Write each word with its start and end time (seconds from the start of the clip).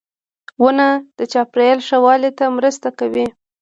•ونه 0.63 0.87
د 1.17 1.19
چاپېریال 1.31 1.79
ښه 1.87 1.97
والي 2.05 2.31
ته 2.37 2.45
مرسته 2.57 2.87
کوي. 2.99 3.25